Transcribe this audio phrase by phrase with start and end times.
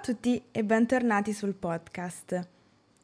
[0.00, 2.48] a tutti e bentornati sul podcast.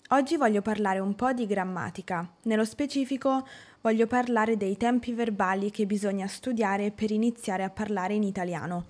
[0.08, 3.46] Oggi voglio parlare un po' di grammatica, nello specifico
[3.82, 8.86] voglio parlare dei tempi verbali che bisogna studiare per iniziare a parlare in italiano.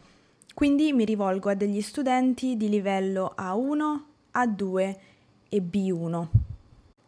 [0.55, 4.01] Quindi mi rivolgo a degli studenti di livello A1,
[4.35, 4.97] A2
[5.49, 6.27] e B1.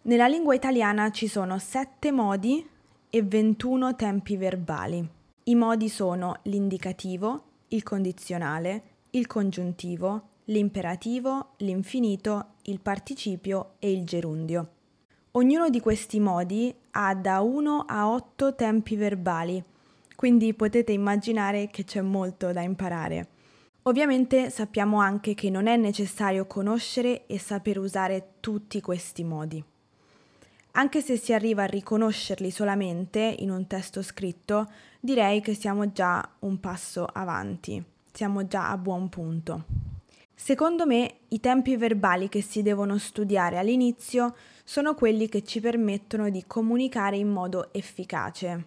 [0.02, 2.68] Nella lingua italiana ci sono 7 modi
[3.08, 5.08] e 21 tempi verbali.
[5.44, 14.68] I modi sono l'indicativo, il condizionale, il congiuntivo, l'imperativo, l'infinito, il participio e il gerundio.
[15.32, 19.62] Ognuno di questi modi ha da 1 a 8 tempi verbali,
[20.16, 23.28] quindi potete immaginare che c'è molto da imparare.
[23.82, 29.62] Ovviamente sappiamo anche che non è necessario conoscere e saper usare tutti questi modi.
[30.72, 36.26] Anche se si arriva a riconoscerli solamente in un testo scritto, direi che siamo già
[36.40, 39.96] un passo avanti, siamo già a buon punto.
[40.40, 46.30] Secondo me i tempi verbali che si devono studiare all'inizio sono quelli che ci permettono
[46.30, 48.64] di comunicare in modo efficace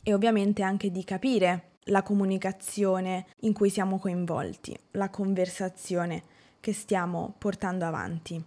[0.00, 6.22] e ovviamente anche di capire la comunicazione in cui siamo coinvolti, la conversazione
[6.60, 8.42] che stiamo portando avanti.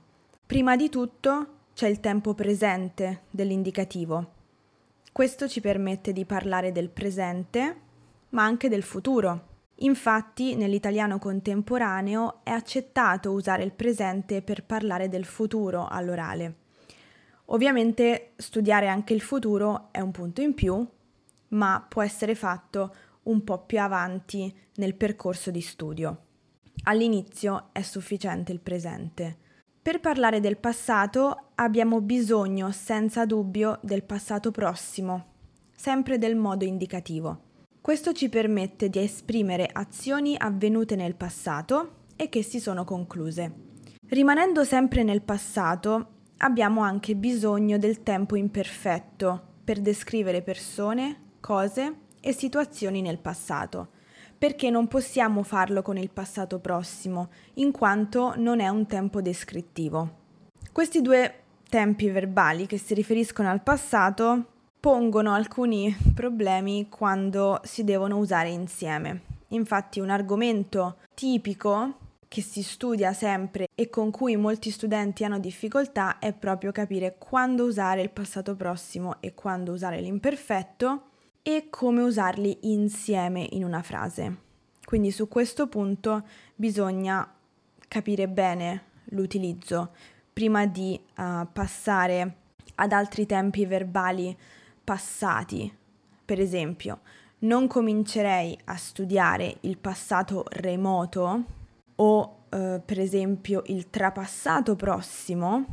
[0.45, 4.31] Prima di tutto c'è il tempo presente dell'indicativo.
[5.11, 7.75] Questo ci permette di parlare del presente,
[8.29, 9.48] ma anche del futuro.
[9.81, 16.55] Infatti, nell'italiano contemporaneo è accettato usare il presente per parlare del futuro all'orale.
[17.45, 20.85] Ovviamente studiare anche il futuro è un punto in più,
[21.49, 26.25] ma può essere fatto un po' più avanti nel percorso di studio.
[26.83, 29.37] All'inizio è sufficiente il presente.
[29.81, 35.25] Per parlare del passato abbiamo bisogno senza dubbio del passato prossimo,
[35.73, 37.47] sempre del modo indicativo.
[37.81, 43.53] Questo ci permette di esprimere azioni avvenute nel passato e che si sono concluse.
[44.07, 52.33] Rimanendo sempre nel passato, abbiamo anche bisogno del tempo imperfetto per descrivere persone, cose e
[52.33, 53.97] situazioni nel passato
[54.39, 60.15] perché non possiamo farlo con il passato prossimo, in quanto non è un tempo descrittivo.
[60.71, 64.45] Questi due tempi verbali che si riferiscono al passato
[64.79, 69.21] pongono alcuni problemi quando si devono usare insieme.
[69.49, 71.97] Infatti un argomento tipico
[72.27, 77.65] che si studia sempre e con cui molti studenti hanno difficoltà è proprio capire quando
[77.65, 81.03] usare il passato prossimo e quando usare l'imperfetto
[81.41, 84.47] e come usarli insieme in una frase.
[84.85, 86.23] Quindi su questo punto
[86.55, 87.27] bisogna
[87.87, 89.91] capire bene l'utilizzo
[90.31, 92.35] prima di uh, passare
[92.75, 94.37] ad altri tempi verbali
[94.89, 95.71] passati.
[96.25, 97.01] Per esempio,
[97.39, 101.43] non comincerei a studiare il passato remoto
[101.93, 105.65] o uh, per esempio il trapassato prossimo,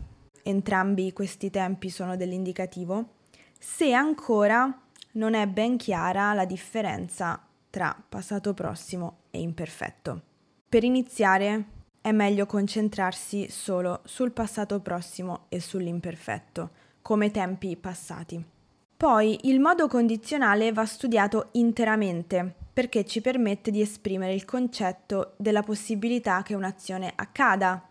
[0.42, 3.14] entrambi questi tempi sono dell'indicativo,
[3.58, 4.82] se ancora
[5.12, 10.20] non è ben chiara la differenza tra passato prossimo e imperfetto.
[10.68, 11.64] Per iniziare
[12.02, 18.54] è meglio concentrarsi solo sul passato prossimo e sull'imperfetto, come tempi passati.
[18.96, 25.62] Poi il modo condizionale va studiato interamente perché ci permette di esprimere il concetto della
[25.62, 27.88] possibilità che un'azione accada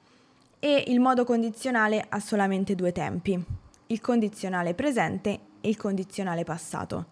[0.57, 3.39] e il modo condizionale ha solamente due tempi,
[3.87, 7.05] il condizionale presente e il condizionale passato.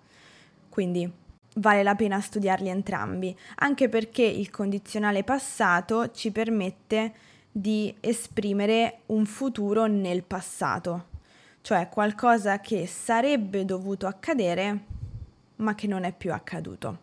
[0.69, 1.11] Quindi
[1.57, 7.13] vale la pena studiarli entrambi, anche perché il condizionale passato ci permette
[7.51, 11.11] di esprimere un futuro nel passato,
[11.63, 14.83] cioè qualcosa che sarebbe dovuto accadere
[15.55, 16.99] ma che non è più accaduto.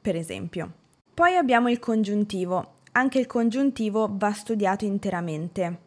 [0.00, 0.72] Per esempio.
[1.14, 2.78] Poi abbiamo il congiuntivo.
[2.92, 5.78] Anche il congiuntivo va studiato interamente,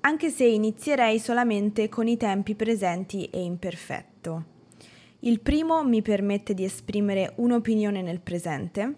[0.00, 4.44] anche se inizierei solamente con i tempi presenti e imperfetto.
[5.20, 8.94] Il primo mi permette di esprimere un'opinione nel presente,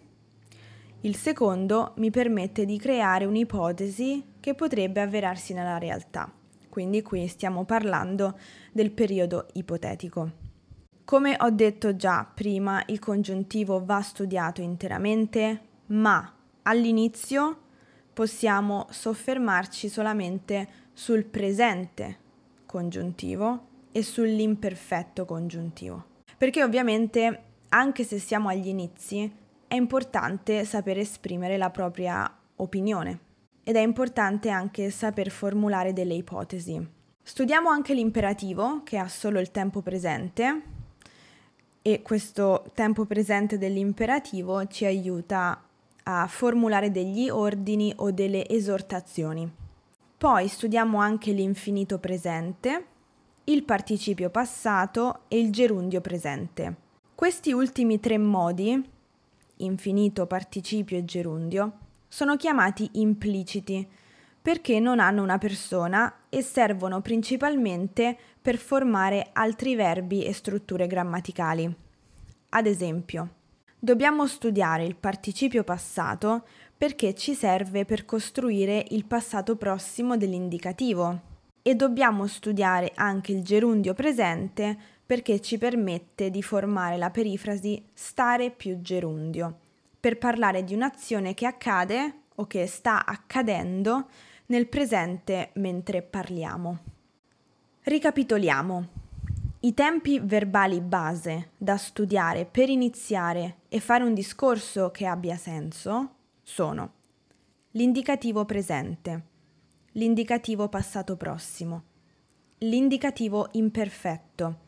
[1.02, 6.32] il secondo mi permette di creare un'ipotesi che potrebbe avverarsi nella realtà.
[6.72, 8.38] Quindi qui stiamo parlando
[8.72, 10.30] del periodo ipotetico.
[11.04, 17.58] Come ho detto già prima, il congiuntivo va studiato interamente, ma all'inizio
[18.14, 22.16] possiamo soffermarci solamente sul presente
[22.64, 26.10] congiuntivo e sull'imperfetto congiuntivo
[26.42, 29.32] perché ovviamente anche se siamo agli inizi
[29.68, 33.31] è importante saper esprimere la propria opinione
[33.64, 36.84] ed è importante anche saper formulare delle ipotesi.
[37.22, 40.62] Studiamo anche l'imperativo che ha solo il tempo presente
[41.80, 45.62] e questo tempo presente dell'imperativo ci aiuta
[46.04, 49.50] a formulare degli ordini o delle esortazioni.
[50.18, 52.86] Poi studiamo anche l'infinito presente,
[53.44, 56.76] il participio passato e il gerundio presente.
[57.14, 58.80] Questi ultimi tre modi,
[59.56, 61.72] infinito, participio e gerundio,
[62.12, 63.88] sono chiamati impliciti
[64.42, 71.74] perché non hanno una persona e servono principalmente per formare altri verbi e strutture grammaticali.
[72.50, 73.28] Ad esempio,
[73.78, 76.44] dobbiamo studiare il participio passato
[76.76, 81.18] perché ci serve per costruire il passato prossimo dell'indicativo
[81.62, 84.76] e dobbiamo studiare anche il gerundio presente
[85.06, 89.60] perché ci permette di formare la perifrasi stare più gerundio,
[90.02, 94.08] per parlare di un'azione che accade o che sta accadendo
[94.46, 96.78] nel presente mentre parliamo.
[97.82, 98.88] Ricapitoliamo.
[99.60, 106.14] I tempi verbali base da studiare per iniziare e fare un discorso che abbia senso
[106.42, 106.94] sono
[107.70, 109.22] l'indicativo presente,
[109.92, 111.84] l'indicativo passato prossimo,
[112.58, 114.58] l'indicativo imperfetto,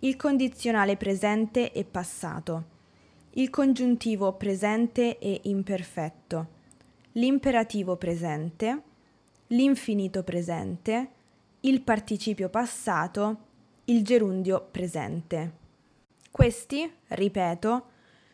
[0.00, 2.76] il condizionale presente e passato,
[3.32, 6.46] il congiuntivo presente e imperfetto,
[7.12, 8.82] l'imperativo presente,
[9.48, 11.08] l'infinito presente,
[11.60, 13.36] il participio passato,
[13.84, 15.52] il gerundio presente.
[16.30, 17.86] Questi, ripeto,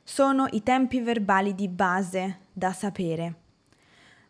[0.02, 3.34] sono i tempi verbali di base da sapere.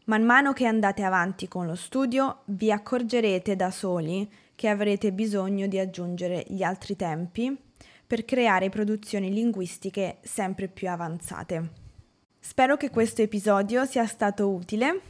[0.04, 5.66] Man mano che andate avanti con lo studio vi accorgerete da soli che avrete bisogno
[5.66, 7.56] di aggiungere gli altri tempi
[8.06, 11.82] per creare produzioni linguistiche sempre più avanzate.
[12.38, 15.00] Spero che questo episodio sia stato utile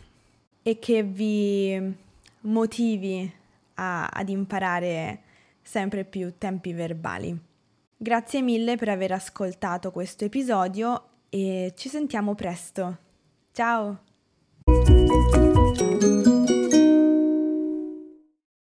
[0.63, 1.95] e che vi
[2.43, 3.33] motivi
[3.75, 5.21] a, ad imparare
[5.61, 7.37] sempre più tempi verbali.
[7.97, 12.99] Grazie mille per aver ascoltato questo episodio e ci sentiamo presto.
[13.53, 14.03] Ciao!